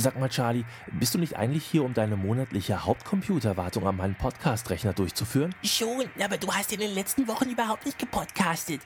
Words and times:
Sag 0.00 0.16
mal, 0.20 0.28
Charlie, 0.28 0.64
bist 0.92 1.14
du 1.14 1.18
nicht 1.18 1.36
eigentlich 1.36 1.64
hier, 1.64 1.82
um 1.82 1.92
deine 1.92 2.16
monatliche 2.16 2.84
Hauptcomputerwartung 2.84 3.84
an 3.84 3.96
meinem 3.96 4.14
Podcast-Rechner 4.14 4.92
durchzuführen? 4.92 5.52
Schon, 5.64 6.04
aber 6.22 6.36
du 6.36 6.52
hast 6.52 6.72
in 6.72 6.78
den 6.78 6.94
letzten 6.94 7.26
Wochen 7.26 7.50
überhaupt 7.50 7.84
nicht 7.84 7.98
gepodcastet. 7.98 8.80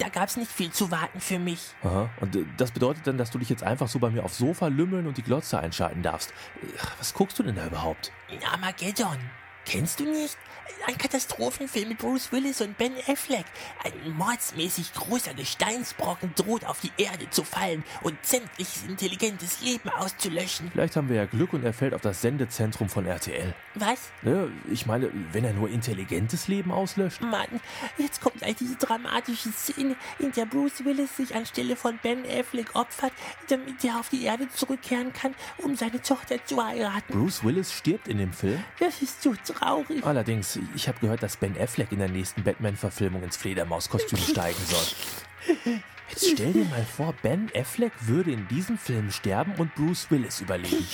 Da 0.00 0.08
gab's 0.08 0.36
nicht 0.36 0.50
viel 0.50 0.72
zu 0.72 0.90
warten 0.90 1.20
für 1.20 1.38
mich. 1.38 1.60
Aha. 1.84 2.10
Und 2.20 2.34
äh, 2.34 2.44
das 2.56 2.72
bedeutet 2.72 3.06
dann, 3.06 3.16
dass 3.16 3.30
du 3.30 3.38
dich 3.38 3.48
jetzt 3.48 3.62
einfach 3.62 3.86
so 3.86 4.00
bei 4.00 4.10
mir 4.10 4.24
aufs 4.24 4.38
Sofa 4.38 4.66
lümmeln 4.66 5.06
und 5.06 5.16
die 5.16 5.22
Glotze 5.22 5.60
einschalten 5.60 6.02
darfst. 6.02 6.34
Was 6.98 7.14
guckst 7.14 7.38
du 7.38 7.44
denn 7.44 7.54
da 7.54 7.64
überhaupt? 7.66 8.10
Armageddon. 8.52 9.18
Kennst 9.66 9.98
du 9.98 10.04
nicht? 10.04 10.36
Ein 10.86 10.98
Katastrophenfilm 10.98 11.88
mit 11.88 11.98
Bruce 11.98 12.30
Willis 12.30 12.60
und 12.60 12.78
Ben 12.78 12.92
Affleck. 13.08 13.44
Ein 13.82 14.16
mordsmäßig 14.16 14.92
großer 14.92 15.34
Gesteinsbrocken 15.34 16.32
droht 16.36 16.64
auf 16.64 16.80
die 16.80 16.92
Erde 17.02 17.28
zu 17.30 17.42
fallen 17.42 17.82
und 18.02 18.14
sämtliches 18.24 18.84
intelligentes 18.84 19.62
Leben 19.62 19.88
auszulöschen. 19.88 20.70
Vielleicht 20.70 20.94
haben 20.94 21.08
wir 21.08 21.16
ja 21.16 21.24
Glück 21.24 21.52
und 21.54 21.64
er 21.64 21.72
fällt 21.72 21.94
auf 21.94 22.02
das 22.02 22.20
Sendezentrum 22.20 22.88
von 22.88 23.06
RTL. 23.06 23.54
Was? 23.74 24.10
Ja, 24.22 24.46
ich 24.70 24.86
meine, 24.86 25.10
wenn 25.32 25.44
er 25.44 25.54
nur 25.54 25.68
intelligentes 25.68 26.46
Leben 26.46 26.70
auslöscht. 26.70 27.20
Mann, 27.20 27.60
jetzt 27.98 28.20
kommt 28.20 28.36
gleich 28.36 28.56
diese 28.56 28.76
dramatische 28.76 29.50
Szene, 29.50 29.96
in 30.20 30.30
der 30.32 30.46
Bruce 30.46 30.84
Willis 30.84 31.16
sich 31.16 31.34
anstelle 31.34 31.74
von 31.74 31.98
Ben 32.02 32.24
Affleck 32.30 32.76
opfert, 32.76 33.12
damit 33.48 33.82
er 33.84 33.98
auf 33.98 34.10
die 34.10 34.24
Erde 34.24 34.48
zurückkehren 34.50 35.12
kann, 35.12 35.34
um 35.58 35.74
seine 35.74 36.00
Tochter 36.00 36.44
zu 36.44 36.64
heiraten. 36.64 37.12
Bruce 37.12 37.42
Willis 37.42 37.72
stirbt 37.72 38.06
in 38.06 38.18
dem 38.18 38.32
Film. 38.32 38.62
Das 38.78 39.02
ist 39.02 39.22
so 39.22 39.34
traurig. 39.34 39.55
Allerdings, 40.02 40.58
ich 40.74 40.88
habe 40.88 40.98
gehört, 41.00 41.22
dass 41.22 41.36
Ben 41.36 41.56
Affleck 41.58 41.92
in 41.92 41.98
der 41.98 42.08
nächsten 42.08 42.42
Batman-Verfilmung 42.42 43.22
ins 43.22 43.36
Fledermauskostüm 43.36 44.18
steigen 44.30 44.60
soll. 44.64 45.66
Jetzt 46.10 46.30
stell 46.30 46.52
dir 46.52 46.64
mal 46.66 46.84
vor, 46.84 47.14
Ben 47.22 47.50
Affleck 47.54 47.92
würde 48.00 48.32
in 48.32 48.46
diesem 48.48 48.78
Film 48.78 49.10
sterben 49.10 49.54
und 49.58 49.74
Bruce 49.74 50.10
Willis 50.10 50.40
überleben. 50.40 50.86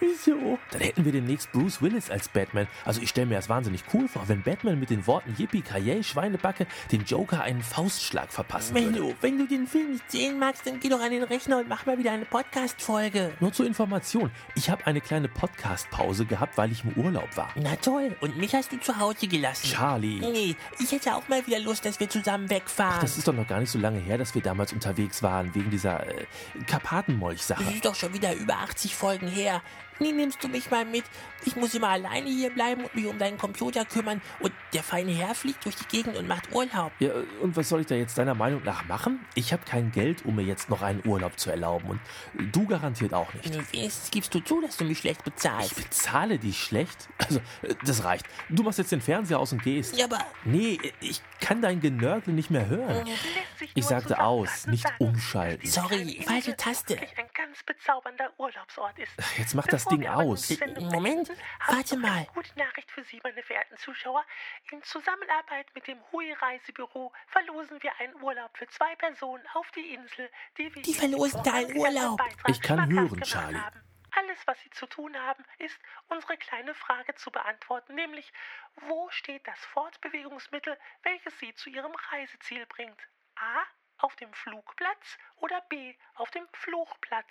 Wieso? 0.00 0.58
Dann 0.70 0.80
hätten 0.80 1.04
wir 1.04 1.12
demnächst 1.12 1.50
Bruce 1.52 1.82
Willis 1.82 2.10
als 2.10 2.28
Batman. 2.28 2.68
Also 2.84 3.00
ich 3.00 3.08
stelle 3.08 3.26
mir 3.26 3.34
das 3.34 3.48
wahnsinnig 3.48 3.82
cool 3.92 4.06
vor, 4.08 4.28
wenn 4.28 4.42
Batman 4.42 4.78
mit 4.78 4.90
den 4.90 5.06
Worten 5.06 5.34
Yippie 5.38 5.62
Kaye 5.62 6.02
Schweinebacke 6.02 6.66
den 6.92 7.04
Joker 7.04 7.42
einen 7.42 7.62
Faustschlag 7.62 8.32
verpassen 8.32 8.74
würde. 8.74 8.90
Menno, 8.90 9.14
wenn 9.20 9.38
du 9.38 9.46
den 9.46 9.66
Film 9.66 9.92
nicht 9.92 10.10
sehen 10.10 10.38
magst, 10.38 10.66
dann 10.66 10.78
geh 10.80 10.88
doch 10.88 11.00
an 11.00 11.10
den 11.10 11.24
Rechner 11.24 11.58
und 11.58 11.68
mach 11.68 11.86
mal 11.86 11.98
wieder 11.98 12.12
eine 12.12 12.24
Podcast-Folge. 12.24 13.32
Nur 13.40 13.52
zur 13.52 13.66
Information, 13.66 14.30
ich 14.54 14.70
habe 14.70 14.86
eine 14.86 15.00
kleine 15.00 15.28
Podcast-Pause 15.28 16.26
gehabt, 16.26 16.56
weil 16.56 16.70
ich 16.70 16.84
im 16.84 16.92
Urlaub 16.92 17.36
war. 17.36 17.50
Na 17.56 17.74
toll, 17.76 18.14
und 18.20 18.36
mich 18.36 18.54
hast 18.54 18.72
du 18.72 18.78
zu 18.78 18.98
Hause 18.98 19.26
gelassen. 19.26 19.66
Charlie. 19.66 20.20
Nee, 20.20 20.56
ich 20.78 20.92
hätte 20.92 21.14
auch 21.14 21.26
mal 21.28 21.44
wieder 21.46 21.58
Lust, 21.58 21.84
dass 21.84 21.98
wir 21.98 22.08
zusammen 22.08 22.48
wegfahren. 22.50 23.00
Das 23.00 23.18
ist 23.18 23.26
doch 23.26 23.34
noch 23.34 23.48
gar 23.48 23.60
nicht 23.60 23.70
so 23.70 23.78
lange 23.78 23.98
her, 23.98 24.18
dass 24.18 24.34
wir 24.34 24.42
damals 24.42 24.72
unterwegs 24.72 25.22
waren, 25.22 25.54
wegen 25.54 25.70
dieser 25.70 26.06
äh, 26.06 26.24
Karpatenmolch-Sache. 26.66 27.64
Das 27.64 27.74
ist 27.74 27.84
doch 27.84 27.94
schon 27.94 28.12
wieder 28.14 28.34
über 28.34 28.54
80 28.58 28.94
Folgen 28.94 29.28
her. 29.28 29.47
Nie 30.00 30.12
nimmst 30.12 30.44
du 30.44 30.46
mich 30.48 30.70
mal 30.70 30.84
mit. 30.84 31.02
Ich 31.44 31.56
muss 31.56 31.74
immer 31.74 31.88
alleine 31.88 32.28
hier 32.30 32.50
bleiben 32.50 32.84
und 32.84 32.94
mich 32.94 33.06
um 33.06 33.18
deinen 33.18 33.36
Computer 33.36 33.84
kümmern. 33.84 34.22
Und 34.38 34.52
der 34.72 34.84
feine 34.84 35.10
Herr 35.10 35.34
fliegt 35.34 35.64
durch 35.64 35.74
die 35.74 35.86
Gegend 35.88 36.16
und 36.16 36.28
macht 36.28 36.54
Urlaub. 36.54 36.92
Ja, 37.00 37.10
und 37.40 37.56
was 37.56 37.68
soll 37.68 37.80
ich 37.80 37.88
da 37.88 37.96
jetzt 37.96 38.16
deiner 38.16 38.36
Meinung 38.36 38.62
nach 38.62 38.84
machen? 38.86 39.26
Ich 39.34 39.52
habe 39.52 39.64
kein 39.64 39.90
Geld, 39.90 40.24
um 40.24 40.36
mir 40.36 40.42
jetzt 40.42 40.70
noch 40.70 40.82
einen 40.82 41.04
Urlaub 41.04 41.36
zu 41.36 41.50
erlauben. 41.50 41.88
Und 41.90 42.00
du 42.54 42.64
garantiert 42.68 43.12
auch 43.12 43.34
nicht. 43.34 43.50
Nee, 43.50 43.60
Wenigstens 43.72 44.12
gibst 44.12 44.32
du 44.32 44.38
zu, 44.38 44.60
dass 44.60 44.76
du 44.76 44.84
mich 44.84 44.98
schlecht 45.00 45.18
Ich 45.26 45.32
bezahlst. 45.32 45.74
bezahle 45.74 46.38
dich 46.38 46.62
schlecht? 46.62 47.08
Also, 47.18 47.40
das 47.84 48.04
reicht. 48.04 48.24
Du 48.50 48.62
machst 48.62 48.78
jetzt 48.78 48.92
den 48.92 49.00
Fernseher 49.00 49.40
aus 49.40 49.50
und 49.52 49.64
gehst. 49.64 49.96
Ja, 49.98 50.04
aber 50.04 50.20
Nee, 50.44 50.78
ich 51.00 51.20
kann 51.40 51.60
dein 51.60 51.80
Genörgel 51.80 52.34
nicht 52.34 52.50
mehr 52.50 52.68
hören. 52.68 53.04
Ich 53.74 53.84
sagte 53.84 54.20
aus, 54.20 54.68
nicht 54.68 54.86
umschalten. 54.98 55.68
sorry, 55.68 56.22
falsche 56.24 56.56
Taste. 56.56 56.96
Ganz 57.58 57.64
bezaubernder 57.64 58.32
Urlaubsort 58.38 58.98
ist. 58.98 59.12
Jetzt 59.36 59.54
mach 59.54 59.66
das 59.66 59.84
Ding 59.86 60.06
aus. 60.06 60.56
Moment, 60.78 61.28
warte 61.66 61.96
mal. 61.96 62.18
Eine 62.18 62.26
gute 62.26 62.56
Nachricht 62.56 62.88
für 62.90 63.02
Sie, 63.02 63.20
meine 63.24 63.42
verehrten 63.42 63.76
Zuschauer. 63.78 64.24
In 64.70 64.80
Zusammenarbeit 64.84 65.66
mit 65.74 65.88
dem 65.88 65.98
Hui 66.12 66.32
Reisebüro 66.34 67.12
verlosen 67.26 67.82
wir 67.82 67.90
einen 67.98 68.14
Urlaub 68.22 68.56
für 68.56 68.68
zwei 68.68 68.94
Personen 68.96 69.42
auf 69.54 69.68
die 69.72 69.92
Insel, 69.92 70.30
die 70.56 70.72
wir 70.72 70.82
Die 70.82 70.94
verlosen 70.94 71.42
da 71.42 71.54
einen 71.54 71.76
Urlaub. 71.76 72.20
Ich 72.46 72.60
kann 72.60 72.88
hören, 72.92 73.22
Charlie. 73.22 73.58
Haben. 73.58 73.82
Alles, 74.12 74.38
was 74.46 74.60
Sie 74.60 74.70
zu 74.70 74.86
tun 74.86 75.16
haben, 75.16 75.44
ist, 75.58 75.78
unsere 76.08 76.36
kleine 76.36 76.74
Frage 76.74 77.16
zu 77.16 77.32
beantworten, 77.32 77.94
nämlich, 77.96 78.32
wo 78.82 79.10
steht 79.10 79.46
das 79.48 79.58
Fortbewegungsmittel, 79.72 80.78
welches 81.02 81.36
Sie 81.40 81.52
zu 81.54 81.70
Ihrem 81.70 81.92
Reiseziel 82.12 82.66
bringt? 82.66 83.00
A. 83.34 83.64
Auf 84.08 84.16
dem 84.16 84.32
Flugplatz 84.32 85.18
oder 85.42 85.60
B. 85.68 85.92
Auf 86.14 86.30
dem 86.30 86.44
Fluchplatz? 86.54 87.26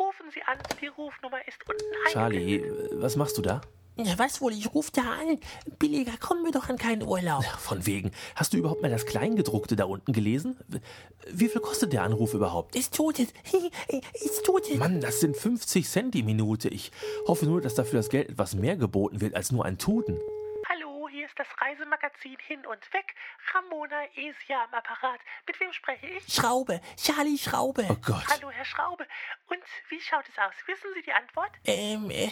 Rufen 0.00 0.28
Sie 0.34 0.42
an, 0.42 0.58
die 0.80 0.88
Rufnummer 0.88 1.46
ist 1.46 1.60
unten 1.68 1.84
Charlie, 2.10 2.56
äh, 2.56 2.88
was 3.00 3.14
machst 3.14 3.38
du 3.38 3.42
da? 3.42 3.60
Ja, 3.96 4.18
was 4.18 4.40
wohl, 4.40 4.52
ich 4.52 4.74
ruf 4.74 4.90
da 4.90 5.02
an. 5.02 5.38
Billiger 5.78 6.16
kommen 6.18 6.44
wir 6.44 6.50
doch 6.50 6.68
an 6.68 6.76
keinen 6.76 7.04
Urlaub. 7.04 7.44
Von 7.44 7.86
wegen. 7.86 8.10
Hast 8.34 8.52
du 8.52 8.56
überhaupt 8.56 8.82
mal 8.82 8.90
das 8.90 9.06
Kleingedruckte 9.06 9.76
da 9.76 9.84
unten 9.84 10.12
gelesen? 10.12 10.56
Wie 11.30 11.48
viel 11.48 11.60
kostet 11.60 11.92
der 11.92 12.02
Anruf 12.02 12.34
überhaupt? 12.34 12.74
Es 12.74 12.90
tut 12.90 13.20
es. 13.20 13.28
Es 14.12 14.42
tut 14.42 14.68
es. 14.68 14.76
Mann, 14.76 15.00
das 15.00 15.20
sind 15.20 15.36
50 15.36 15.88
Cent 15.88 16.14
die 16.14 16.24
Minute. 16.24 16.68
Ich 16.68 16.90
hoffe 17.28 17.46
nur, 17.46 17.60
dass 17.60 17.76
dafür 17.76 18.00
das 18.00 18.08
Geld 18.08 18.30
etwas 18.30 18.56
mehr 18.56 18.76
geboten 18.76 19.20
wird 19.20 19.36
als 19.36 19.52
nur 19.52 19.64
ein 19.64 19.78
Tuten. 19.78 20.18
Ist 21.28 21.38
das 21.38 21.46
Reisemagazin 21.60 22.38
Hin 22.46 22.64
und 22.64 22.92
Weg. 22.94 23.14
Ramona 23.52 24.04
Esia 24.16 24.64
am 24.64 24.72
Apparat. 24.72 25.20
Mit 25.46 25.60
wem 25.60 25.70
spreche 25.74 26.06
ich? 26.06 26.32
Schraube. 26.32 26.80
Charlie 26.96 27.36
Schraube. 27.36 27.86
Oh 27.90 27.96
Gott. 27.96 28.24
Hallo, 28.28 28.50
Herr 28.50 28.64
Schraube. 28.64 29.06
Und 29.48 29.60
wie 29.90 30.00
schaut 30.00 30.24
es 30.26 30.38
aus? 30.38 30.54
Wissen 30.66 30.88
Sie 30.94 31.02
die 31.02 31.12
Antwort? 31.12 31.50
Ähm, 31.66 32.10
äh, 32.10 32.30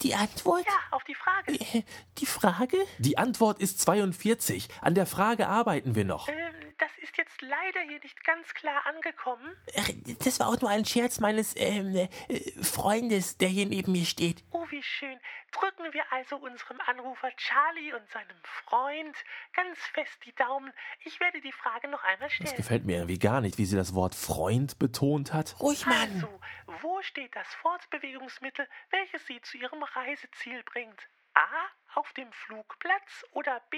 die 0.00 0.14
Antwort? 0.14 0.64
Ja, 0.66 0.72
auf 0.92 1.04
die 1.04 1.14
Frage. 1.14 1.52
Äh, 1.52 1.82
Die 2.16 2.24
Frage? 2.26 2.78
Die 2.98 3.18
Antwort 3.18 3.58
ist 3.60 3.80
42. 3.82 4.68
An 4.80 4.94
der 4.94 5.06
Frage 5.06 5.46
arbeiten 5.46 5.94
wir 5.94 6.04
noch. 6.06 6.28
Ähm, 6.28 6.34
jetzt 6.38 6.47
leider 7.48 7.80
hier 7.88 7.98
nicht 8.00 8.22
ganz 8.24 8.52
klar 8.54 8.84
angekommen. 8.86 9.56
Das 10.24 10.38
war 10.40 10.48
auch 10.48 10.60
nur 10.60 10.70
ein 10.70 10.84
Scherz 10.84 11.18
meines 11.20 11.54
ähm, 11.56 11.94
äh, 11.96 12.08
Freundes, 12.62 13.38
der 13.38 13.48
hier 13.48 13.66
neben 13.66 13.92
mir 13.92 14.04
steht. 14.04 14.44
Oh, 14.50 14.64
wie 14.70 14.82
schön. 14.82 15.18
Drücken 15.50 15.92
wir 15.92 16.04
also 16.12 16.36
unserem 16.36 16.78
Anrufer 16.86 17.30
Charlie 17.36 17.92
und 17.94 18.08
seinem 18.10 18.36
Freund 18.42 19.16
ganz 19.54 19.78
fest 19.94 20.18
die 20.26 20.34
Daumen. 20.34 20.72
Ich 21.04 21.18
werde 21.20 21.40
die 21.40 21.52
Frage 21.52 21.88
noch 21.88 22.04
einmal 22.04 22.28
Das 22.28 22.34
stellen. 22.34 22.56
gefällt 22.56 22.84
mir 22.84 22.96
irgendwie 22.96 23.18
gar 23.18 23.40
nicht, 23.40 23.56
wie 23.58 23.64
sie 23.64 23.76
das 23.76 23.94
Wort 23.94 24.14
Freund 24.14 24.78
betont 24.78 25.32
hat. 25.32 25.56
Ruhig, 25.60 25.86
Mann. 25.86 26.12
Also, 26.14 26.40
wo 26.82 27.00
steht 27.02 27.34
das 27.34 27.46
Fortbewegungsmittel, 27.62 28.68
welches 28.90 29.26
Sie 29.26 29.40
zu 29.40 29.56
Ihrem 29.56 29.82
Reiseziel 29.82 30.62
bringt? 30.64 31.08
A. 31.34 31.46
Auf 31.98 32.12
dem 32.12 32.30
Flugplatz 32.30 33.24
oder 33.32 33.60
B. 33.70 33.76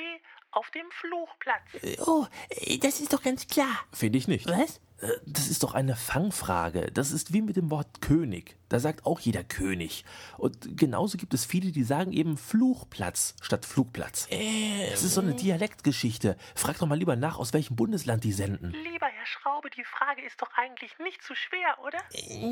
Auf 0.50 0.70
dem 0.72 0.84
Fluchplatz? 0.90 1.62
Äh, 1.82 1.96
Oh, 2.06 2.26
äh, 2.50 2.76
das 2.78 3.00
ist 3.00 3.14
doch 3.14 3.22
ganz 3.22 3.46
klar. 3.46 3.80
Finde 3.94 4.18
ich 4.18 4.28
nicht. 4.28 4.46
Was? 4.46 4.76
Äh, 5.00 5.08
Das 5.24 5.48
ist 5.48 5.62
doch 5.62 5.72
eine 5.72 5.96
Fangfrage. 5.96 6.90
Das 6.92 7.12
ist 7.12 7.32
wie 7.32 7.40
mit 7.40 7.56
dem 7.56 7.70
Wort 7.70 8.02
König. 8.02 8.56
Da 8.68 8.78
sagt 8.78 9.06
auch 9.06 9.20
jeder 9.20 9.42
König. 9.42 10.04
Und 10.36 10.76
genauso 10.76 11.16
gibt 11.16 11.32
es 11.32 11.46
viele, 11.46 11.72
die 11.72 11.82
sagen 11.82 12.12
eben 12.12 12.36
Fluchplatz 12.36 13.34
statt 13.40 13.64
Flugplatz. 13.64 14.26
Äh, 14.30 14.90
Das 14.90 15.02
ist 15.02 15.14
so 15.14 15.22
eine 15.22 15.34
Dialektgeschichte. 15.34 16.36
Frag 16.54 16.78
doch 16.78 16.86
mal 16.86 16.98
lieber 16.98 17.16
nach, 17.16 17.38
aus 17.38 17.54
welchem 17.54 17.74
Bundesland 17.76 18.22
die 18.24 18.32
senden. 18.32 18.72
Lieber 18.72 19.06
Herr 19.06 19.26
Schraube, 19.26 19.70
die 19.70 19.84
Frage 19.84 20.22
ist 20.26 20.42
doch 20.42 20.50
eigentlich 20.56 20.98
nicht 20.98 21.22
zu 21.22 21.34
schwer, 21.34 21.78
oder? 21.86 21.98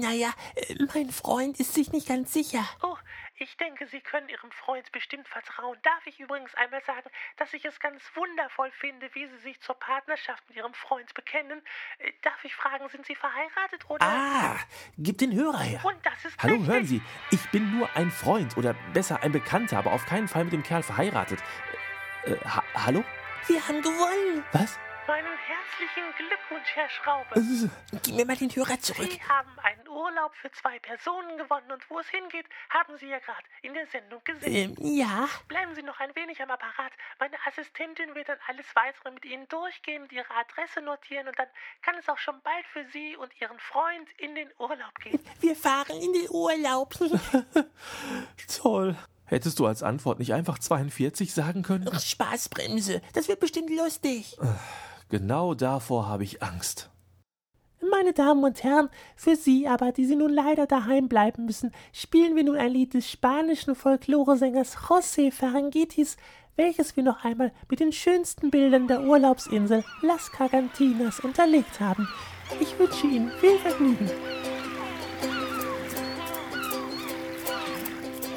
naja, 0.00 0.32
mein 0.94 1.10
Freund 1.10 1.60
ist 1.60 1.74
sich 1.74 1.92
nicht 1.92 2.08
ganz 2.08 2.32
sicher. 2.32 2.64
Oh, 2.82 2.96
ich 3.40 3.56
denke, 3.58 3.86
Sie 3.88 4.00
können 4.00 4.28
Ihrem 4.28 4.50
Freund 4.50 4.90
bestimmt 4.92 5.28
vertrauen. 5.28 5.57
Darf 5.82 6.06
ich 6.06 6.20
übrigens 6.20 6.54
einmal 6.54 6.82
sagen, 6.84 7.10
dass 7.36 7.52
ich 7.52 7.64
es 7.64 7.80
ganz 7.80 8.02
wundervoll 8.14 8.70
finde, 8.70 9.08
wie 9.14 9.26
Sie 9.26 9.38
sich 9.38 9.60
zur 9.60 9.74
Partnerschaft 9.78 10.46
mit 10.48 10.56
Ihrem 10.56 10.72
Freund 10.74 11.12
bekennen? 11.14 11.62
Äh, 11.98 12.12
Darf 12.22 12.44
ich 12.44 12.54
fragen, 12.54 12.88
sind 12.88 13.04
Sie 13.06 13.14
verheiratet 13.14 13.88
oder? 13.88 14.04
Ah, 14.06 14.56
gib 14.98 15.18
den 15.18 15.34
Hörer 15.34 15.58
her. 15.60 15.80
Und 15.84 16.04
das 16.06 16.24
ist 16.24 16.40
Hallo, 16.42 16.54
richtig. 16.54 16.68
hören 16.72 16.84
Sie, 16.84 17.02
ich 17.30 17.50
bin 17.50 17.76
nur 17.76 17.88
ein 17.96 18.10
Freund 18.10 18.56
oder 18.56 18.74
besser 18.92 19.22
ein 19.22 19.32
Bekannter, 19.32 19.78
aber 19.78 19.92
auf 19.92 20.06
keinen 20.06 20.28
Fall 20.28 20.44
mit 20.44 20.52
dem 20.52 20.62
Kerl 20.62 20.82
verheiratet. 20.82 21.40
Äh, 22.24 22.36
ha 22.44 22.62
hallo? 22.74 23.04
Wir 23.46 23.66
haben 23.66 23.82
gewonnen. 23.82 24.44
Was? 24.52 24.78
Meinen 25.08 25.38
herzlichen 25.40 26.04
Glückwunsch, 26.18 26.68
Herr 26.74 26.90
Schraube. 26.90 27.70
Gib 28.02 28.14
mir 28.14 28.26
mal 28.26 28.36
den 28.36 28.54
Hörer 28.54 28.78
zurück. 28.78 29.08
Sie 29.10 29.22
haben 29.22 29.58
einen 29.60 29.88
Urlaub 29.88 30.34
für 30.34 30.52
zwei 30.52 30.78
Personen 30.80 31.38
gewonnen 31.38 31.72
und 31.72 31.80
wo 31.88 31.98
es 31.98 32.06
hingeht, 32.08 32.44
haben 32.68 32.94
Sie 32.98 33.08
ja 33.08 33.18
gerade 33.18 33.48
in 33.62 33.72
der 33.72 33.86
Sendung 33.86 34.20
gesehen. 34.22 34.76
Ähm, 34.78 34.98
ja. 34.98 35.26
Bleiben 35.48 35.74
Sie 35.74 35.80
noch 35.80 35.98
ein 35.98 36.14
wenig 36.14 36.42
am 36.42 36.50
Apparat. 36.50 36.92
Meine 37.18 37.36
Assistentin 37.46 38.14
wird 38.14 38.28
dann 38.28 38.36
alles 38.48 38.66
weitere 38.74 39.10
mit 39.12 39.24
Ihnen 39.24 39.48
durchgehen 39.48 40.02
und 40.02 40.12
Ihre 40.12 40.28
Adresse 40.28 40.82
notieren 40.82 41.26
und 41.26 41.38
dann 41.38 41.48
kann 41.80 41.94
es 41.98 42.06
auch 42.10 42.18
schon 42.18 42.42
bald 42.42 42.66
für 42.66 42.84
Sie 42.92 43.16
und 43.16 43.32
Ihren 43.40 43.58
Freund 43.58 44.10
in 44.18 44.34
den 44.34 44.50
Urlaub 44.58 44.94
gehen. 45.02 45.18
Wir 45.40 45.56
fahren 45.56 45.96
in 46.02 46.12
den 46.12 46.28
Urlaub. 46.28 46.92
Toll. 48.60 48.94
Hättest 49.24 49.58
du 49.58 49.64
als 49.64 49.82
Antwort 49.82 50.18
nicht 50.18 50.34
einfach 50.34 50.58
42 50.58 51.32
sagen 51.32 51.62
können? 51.62 51.88
Ach, 51.90 51.98
Spaßbremse. 51.98 53.00
Das 53.14 53.28
wird 53.28 53.40
bestimmt 53.40 53.70
lustig. 53.70 54.36
Genau 55.08 55.54
davor 55.54 56.06
habe 56.06 56.24
ich 56.24 56.42
Angst. 56.42 56.90
Meine 57.90 58.12
Damen 58.12 58.44
und 58.44 58.62
Herren, 58.64 58.90
für 59.16 59.36
Sie 59.36 59.68
aber, 59.68 59.92
die 59.92 60.04
Sie 60.04 60.16
nun 60.16 60.32
leider 60.32 60.66
daheim 60.66 61.08
bleiben 61.08 61.46
müssen, 61.46 61.72
spielen 61.92 62.36
wir 62.36 62.44
nun 62.44 62.56
ein 62.56 62.72
Lied 62.72 62.92
des 62.94 63.08
spanischen 63.08 63.74
Folkloresängers 63.74 64.76
José 64.76 65.32
Ferrangitis, 65.32 66.16
welches 66.56 66.96
wir 66.96 67.04
noch 67.04 67.24
einmal 67.24 67.52
mit 67.70 67.80
den 67.80 67.92
schönsten 67.92 68.50
Bildern 68.50 68.88
der 68.88 69.02
Urlaubsinsel 69.02 69.84
Las 70.02 70.30
Cagantinas 70.32 71.20
unterlegt 71.20 71.80
haben. 71.80 72.08
Ich 72.60 72.78
wünsche 72.78 73.06
Ihnen 73.06 73.30
viel 73.40 73.58
Vergnügen. 73.58 74.10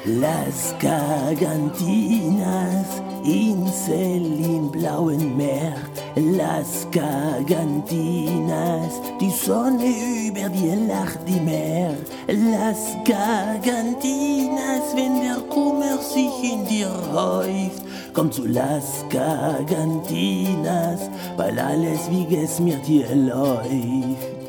Las 0.04 0.74
Gargantinas, 0.80 2.88
Insel 3.22 4.44
im 4.44 4.68
blauen 4.68 5.36
Meer. 5.36 5.76
Las 6.16 6.88
Gargantinas, 6.90 9.00
die 9.20 9.30
Sonne 9.30 9.94
über 10.26 10.48
dir 10.48 10.74
lacht 10.88 11.20
die 11.28 11.38
Meer. 11.38 11.94
Las 12.26 12.96
Gargantinas, 13.04 14.92
wenn 14.96 15.20
der 15.20 15.36
Kummer 15.48 15.98
sich 15.98 16.52
in 16.52 16.66
dir 16.66 16.90
häuft. 17.12 17.84
Komm 18.12 18.32
zu 18.32 18.44
Las 18.44 19.04
Gargantinas, 19.08 21.08
weil 21.36 21.60
alles 21.60 22.10
wie 22.10 22.26
es 22.34 22.58
mir 22.58 22.78
dir 22.78 23.14
läuft. 23.14 24.41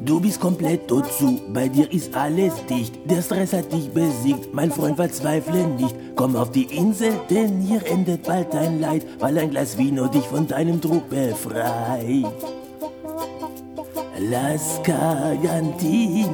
Du 0.00 0.20
bist 0.20 0.40
komplett 0.40 0.86
tot 0.86 1.12
zu, 1.12 1.40
bei 1.52 1.68
dir 1.68 1.90
ist 1.92 2.14
alles 2.14 2.54
dicht. 2.66 2.94
Der 3.10 3.20
Stress 3.20 3.52
hat 3.52 3.72
dich 3.72 3.90
besiegt, 3.90 4.54
mein 4.54 4.70
Freund, 4.70 4.96
verzweifle 4.96 5.66
nicht. 5.66 5.94
Komm 6.14 6.36
auf 6.36 6.52
die 6.52 6.64
Insel, 6.64 7.12
denn 7.28 7.60
hier 7.60 7.84
endet 7.84 8.22
bald 8.22 8.54
dein 8.54 8.80
Leid, 8.80 9.04
weil 9.18 9.36
ein 9.38 9.50
Glas 9.50 9.76
Vino 9.76 10.06
dich 10.06 10.24
von 10.24 10.46
deinem 10.46 10.80
Druck 10.80 11.10
befreit. 11.10 12.32
Las 14.20 14.80
Gargantinas, 14.84 16.28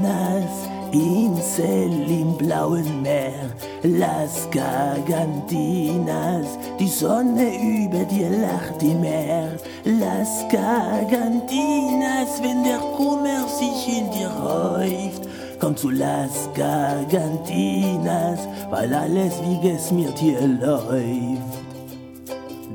Insel 0.95 2.09
im 2.09 2.37
blauen 2.37 3.03
Meer, 3.03 3.51
Las 3.83 4.49
Gargantinas, 4.53 6.47
die 6.79 6.87
Sonne 6.87 7.51
über 7.57 8.05
dir 8.05 8.31
lacht 8.31 8.81
im 8.81 9.01
Meer. 9.01 9.57
Las 9.85 10.45
Gargantinas, 10.53 12.41
wenn 12.43 12.63
der 12.63 12.79
Kummer 12.97 13.49
sich 13.49 13.99
in 13.99 14.09
dir 14.13 14.31
häuft, 14.41 15.29
komm 15.59 15.77
zu 15.77 15.91
Las 15.91 16.49
Gargantinas, 16.55 18.39
weil 18.71 18.95
alles 18.95 19.35
wie 19.43 19.69
es 19.71 19.91
mir 19.91 20.13
dir 20.13 20.47
läuft. 20.47 21.64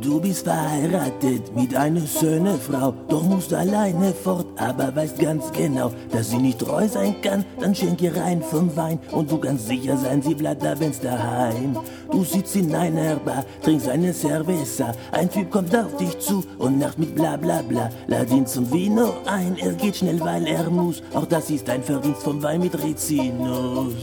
Du 0.01 0.21
bist 0.21 0.45
verheiratet 0.45 1.53
mit 1.55 1.75
einer 1.75 2.05
schönen 2.07 2.57
Frau, 2.59 2.93
doch 3.09 3.23
musst 3.23 3.53
alleine 3.53 4.13
fort, 4.13 4.45
aber 4.57 4.95
weißt 4.95 5.19
ganz 5.19 5.51
genau, 5.51 5.91
dass 6.11 6.29
sie 6.29 6.37
nicht 6.37 6.59
treu 6.59 6.87
sein 6.87 7.15
kann. 7.21 7.43
Dann 7.59 7.75
schenk 7.75 8.01
ihr 8.01 8.15
rein 8.15 8.41
vom 8.41 8.73
Wein 8.77 8.99
und 9.11 9.29
du 9.29 9.37
kannst 9.37 9.67
sicher 9.67 9.97
sein, 9.97 10.21
sie 10.21 10.35
bleibt 10.35 10.63
da, 10.63 10.79
wenn's 10.79 11.01
daheim. 11.01 11.77
Du 12.11 12.23
sitzt 12.23 12.55
in 12.55 12.73
einer 12.73 13.17
Bar, 13.17 13.43
trinkst 13.61 13.89
eine 13.89 14.13
Cerveza, 14.13 14.93
ein 15.11 15.29
Typ 15.29 15.51
kommt 15.51 15.75
auf 15.75 15.97
dich 15.97 16.17
zu 16.19 16.45
und 16.57 16.79
nacht 16.79 16.97
mit 16.97 17.15
bla 17.15 17.35
bla 17.35 17.61
bla. 17.61 17.89
Lad 18.07 18.31
ihn 18.31 18.47
zum 18.47 18.71
Vino 18.71 19.15
ein, 19.25 19.57
er 19.57 19.73
geht 19.73 19.97
schnell, 19.97 20.19
weil 20.21 20.47
er 20.47 20.69
muss. 20.69 21.03
Auch 21.13 21.25
das 21.25 21.49
ist 21.49 21.69
ein 21.69 21.83
Verdienst 21.83 22.23
vom 22.23 22.41
Wein 22.41 22.61
mit 22.61 22.81
Rizinus. 22.81 23.93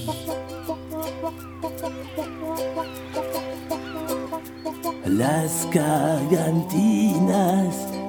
Las 5.09 5.69
Gargantinas, 5.71 6.67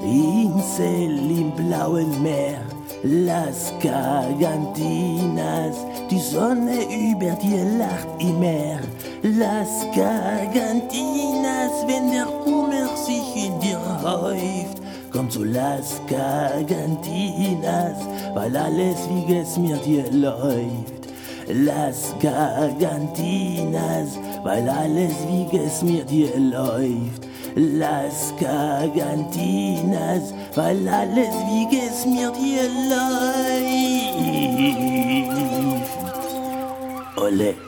Insel 0.02 1.30
im 1.30 1.52
blauen 1.56 2.24
Meer. 2.24 2.62
Las 3.04 3.72
Gargantinas, 3.84 5.76
die 6.10 6.20
Sonne 6.20 6.86
über 6.86 7.36
dir 7.36 7.64
lacht 7.78 8.08
im 8.18 8.40
Meer. 8.40 8.80
Las 9.22 9.86
Gargantinas, 9.96 11.86
wenn 11.86 12.10
der 12.12 12.26
Kummer 12.44 12.88
sich 12.98 13.46
in 13.46 13.60
dir 13.60 13.80
häuft. 14.02 14.82
Komm 15.12 15.30
zu 15.30 15.44
Las 15.44 16.02
Gargantinas, 16.10 18.00
weil 18.34 18.58
alles 18.58 19.08
wie 19.08 19.36
es 19.36 19.56
mir 19.58 19.78
dir 19.78 20.12
läuft. 20.12 21.07
Las 21.50 22.14
Gargantinas, 22.20 24.20
weil 24.44 24.68
alles 24.68 25.14
wie 25.30 25.48
es 25.58 25.82
mir 25.82 26.04
dir 26.04 26.38
läuft. 26.38 27.26
Las 27.56 28.34
Gargantinas, 28.40 30.34
weil 30.56 30.86
alles 30.90 31.34
wie 31.48 31.78
es 31.78 32.06
mir 32.06 32.32
dir 32.32 32.64
läuft. 32.90 33.48
Ole. 37.18 37.67